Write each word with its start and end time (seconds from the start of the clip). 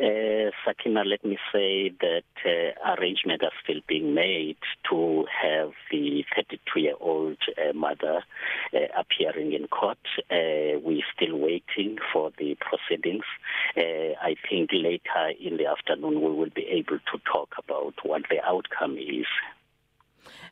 Uh, 0.00 0.50
Sakina, 0.64 1.04
let 1.04 1.22
me 1.26 1.36
say 1.52 1.92
that 2.00 2.22
uh, 2.46 2.94
arrangements 2.94 3.44
are 3.44 3.52
still 3.62 3.82
being 3.86 4.14
made 4.14 4.56
to 4.88 5.26
have 5.42 5.72
the 5.90 6.24
32-year-old 6.34 7.36
uh, 7.58 7.74
mother 7.74 8.22
uh, 8.72 8.78
appearing 8.98 9.52
in 9.52 9.68
court. 9.68 9.98
Uh, 10.30 10.80
we're 10.82 11.04
still 11.14 11.36
waiting 11.36 11.98
for 12.12 12.30
the 12.38 12.56
proceedings. 12.60 13.24
Uh, 13.76 14.16
I 14.22 14.36
think 14.48 14.70
later 14.72 15.32
in 15.38 15.58
the 15.58 15.66
afternoon 15.66 16.22
we 16.22 16.32
will 16.32 16.54
be 16.54 16.66
able 16.70 16.98
to 16.98 17.20
talk 17.30 17.50
about 17.62 17.94
what 18.02 18.22
the 18.30 18.42
outcome 18.42 18.96
is. 18.96 19.26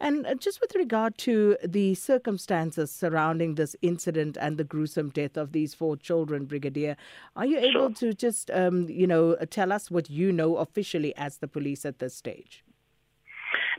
And 0.00 0.26
uh, 0.26 0.34
just 0.34 0.60
with 0.60 0.74
regard 0.74 1.16
to 1.18 1.56
the 1.64 1.94
circumstances 1.94 2.90
surrounding 2.90 3.54
this 3.54 3.76
incident 3.82 4.36
and 4.40 4.56
the 4.58 4.64
gruesome 4.64 5.10
death 5.10 5.36
of 5.36 5.52
these 5.52 5.74
four 5.74 5.96
children, 5.96 6.44
Brigadier, 6.46 6.96
are 7.36 7.46
you 7.46 7.58
able 7.58 7.70
Sure. 7.70 7.90
to 7.90 8.14
just, 8.14 8.50
um, 8.50 8.88
you 8.88 9.06
know, 9.06 9.36
tell 9.50 9.72
us 9.72 9.90
what 9.90 10.10
you 10.10 10.32
know 10.32 10.56
officially 10.56 11.14
as 11.16 11.38
the 11.38 11.48
police 11.48 11.84
at 11.84 11.98
this 11.98 12.14
stage? 12.14 12.64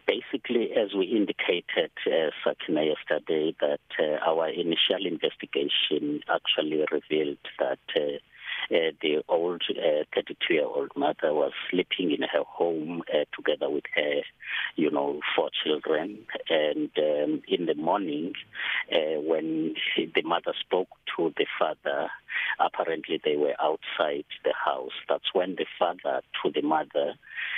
Basically, 0.06 0.72
as 0.74 0.94
we 0.94 1.06
indicated, 1.06 1.92
uh, 2.08 2.30
Sakina, 2.44 2.84
yesterday, 2.84 3.56
that 3.62 3.80
uh, 4.00 4.30
our 4.30 4.50
initial 4.50 5.06
investigation 5.06 6.22
actually 6.28 6.84
revealed 6.92 7.38
that 7.60 7.80
uh, 7.96 8.02
uh, 8.72 8.92
the 9.02 9.24
old 9.28 9.64
32-year-old 9.70 10.92
mother 10.96 11.34
was 11.34 11.52
sleeping 11.70 12.12
in 12.12 12.22
her 12.22 12.44
home 12.48 13.04
uh, 13.14 13.26
together 13.36 13.70
with 13.70 13.84
her, 13.96 14.22
you 14.76 14.90
know, 14.92 15.20
four 15.36 15.50
children. 15.64 16.26
And 16.50 16.90
um, 16.98 17.42
in 17.48 17.66
the 17.66 17.76
morning, 17.76 18.34
uh, 18.92 19.22
when 19.22 19.76
she, 19.76 20.12
the 20.14 20.22
mother 20.24 20.54
spoke 20.60 20.90
to 21.16 21.34
the 21.38 21.46
father, 21.60 22.10
apparently 22.60 23.20
they 23.24 23.36
were 23.36 23.56
outside 23.62 24.26
the 24.44 24.54
house. 24.54 24.92
That's 25.10 25.34
when 25.34 25.56
the 25.56 25.66
father 25.78 26.22
to 26.44 26.52
the 26.52 26.62
mother 26.62 27.14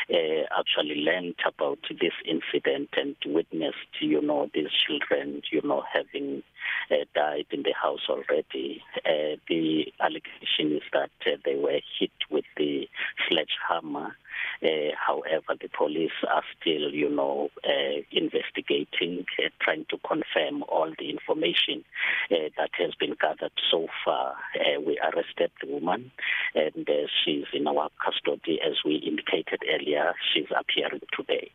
uh, 0.09 0.43
actually 0.57 1.01
learned 1.01 1.35
about 1.45 1.79
this 1.89 2.13
incident 2.25 2.89
and 2.97 3.15
witnessed, 3.25 3.77
you 3.99 4.21
know, 4.21 4.49
these 4.53 4.69
children, 4.87 5.41
you 5.51 5.61
know, 5.63 5.83
having 5.93 6.43
uh, 6.91 7.05
died 7.13 7.45
in 7.51 7.63
the 7.63 7.73
house 7.73 8.07
already. 8.09 8.81
Uh, 9.05 9.37
the 9.49 9.85
allegation 9.99 10.77
is 10.77 10.83
that 10.93 11.11
uh, 11.25 11.37
they 11.43 11.55
were 11.55 11.79
hit 11.99 12.11
with 12.29 12.45
the 12.57 12.87
sledgehammer. 13.27 14.15
Uh, 14.63 14.91
however, 14.95 15.55
the 15.61 15.69
police 15.69 16.11
are 16.31 16.43
still, 16.59 16.91
you 16.91 17.09
know, 17.09 17.49
uh, 17.63 18.01
investigating, 18.11 19.25
uh, 19.39 19.49
trying 19.61 19.85
to 19.89 19.97
confirm 20.07 20.63
all 20.63 20.91
the 20.97 21.09
information 21.09 21.83
uh, 22.31 22.49
that 22.57 22.69
has 22.73 22.93
been 22.99 23.15
gathered 23.19 23.51
so 23.71 23.87
far. 24.03 24.35
Uh, 24.55 24.79
we 24.81 24.99
arrested 24.99 25.51
the 25.61 25.67
woman, 25.67 26.11
and 26.53 26.89
uh, 26.89 27.07
she's 27.23 27.45
in 27.53 27.67
our 27.67 27.89
custody, 28.03 28.59
as 28.65 28.75
we 28.85 28.95
indicated 28.95 29.59
earlier. 29.73 30.13
She's 30.33 30.47
appearing 30.57 31.01
today. 31.15 31.51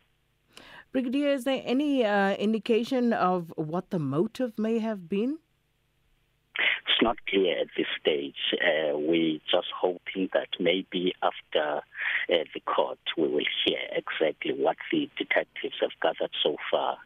Brigadier, 0.91 1.29
is 1.29 1.45
there 1.45 1.61
any 1.65 2.03
uh, 2.05 2.33
indication 2.35 3.13
of 3.13 3.53
what 3.55 3.91
the 3.91 3.99
motive 3.99 4.59
may 4.59 4.79
have 4.79 5.07
been? 5.07 5.39
It's 6.57 7.01
not 7.01 7.17
clear 7.27 7.61
at 7.61 7.67
this 7.77 7.87
stage. 7.99 8.35
Uh, 8.53 8.97
we're 8.97 9.39
just 9.49 9.67
hoping 9.75 10.29
that 10.33 10.49
maybe 10.59 11.13
after 11.23 11.81
uh, 12.31 12.43
the 12.53 12.59
court 12.61 12.99
we 13.17 13.27
will 13.27 13.45
hear 13.65 13.79
exactly 13.91 14.53
what 14.53 14.77
the 14.91 15.09
detectives 15.17 15.75
have 15.81 15.91
gathered 16.01 16.31
so 16.41 16.55
far, 16.69 16.97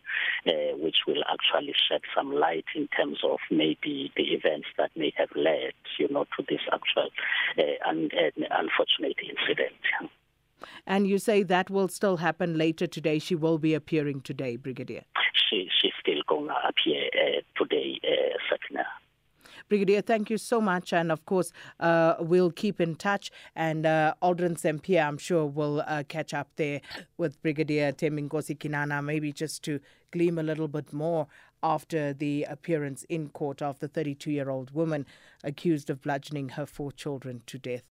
uh, 0.47 0.77
which 0.77 0.97
will 1.07 1.23
actually 1.31 1.73
shed 1.89 2.01
some 2.15 2.33
light 2.33 2.65
in 2.75 2.87
terms 2.89 3.19
of 3.23 3.39
maybe 3.49 4.11
the 4.15 4.23
events 4.33 4.67
that 4.77 4.91
may 4.95 5.11
have 5.17 5.29
led, 5.35 5.73
you 5.97 6.07
know, 6.09 6.25
to 6.37 6.45
this 6.47 6.61
actual 6.71 7.09
uh, 7.57 7.89
un- 7.89 8.11
uh, 8.13 8.45
unfortunate 8.51 9.17
incident. 9.21 9.73
And 10.87 11.07
you 11.07 11.17
say 11.17 11.43
that 11.43 11.69
will 11.69 11.87
still 11.87 12.17
happen 12.17 12.57
later 12.57 12.87
today. 12.87 13.19
She 13.19 13.35
will 13.35 13.57
be 13.57 13.73
appearing 13.73 14.21
today, 14.21 14.55
Brigadier. 14.55 15.03
She, 15.49 15.69
she's 15.81 15.93
still 15.99 16.21
going 16.27 16.47
to 16.47 16.55
appear 16.67 17.03
uh, 17.13 17.41
today, 17.57 17.99
uh, 18.03 18.37
Sakina. 18.49 18.85
Brigadier, 19.67 20.01
thank 20.01 20.29
you 20.29 20.37
so 20.37 20.61
much. 20.61 20.93
And 20.93 21.11
of 21.11 21.25
course, 21.25 21.51
uh, 21.79 22.15
we'll 22.19 22.51
keep 22.51 22.79
in 22.79 22.95
touch. 22.95 23.31
And 23.55 23.85
uh, 23.85 24.13
Aldrin 24.21 24.59
Sempia, 24.59 25.07
I'm 25.07 25.17
sure, 25.17 25.45
will 25.45 25.83
uh, 25.87 26.03
catch 26.07 26.33
up 26.33 26.49
there 26.55 26.81
with 27.17 27.41
Brigadier 27.41 27.91
Temingosi 27.91 28.57
Kinana, 28.57 29.03
maybe 29.03 29.31
just 29.31 29.63
to 29.63 29.79
gleam 30.11 30.37
a 30.37 30.43
little 30.43 30.67
bit 30.67 30.93
more 30.93 31.27
after 31.63 32.13
the 32.13 32.43
appearance 32.47 33.03
in 33.09 33.29
court 33.29 33.61
of 33.61 33.79
the 33.79 33.87
32 33.87 34.29
year 34.29 34.49
old 34.49 34.71
woman 34.71 35.05
accused 35.43 35.89
of 35.89 36.01
bludgeoning 36.01 36.49
her 36.49 36.65
four 36.65 36.91
children 36.91 37.41
to 37.47 37.57
death. 37.57 37.89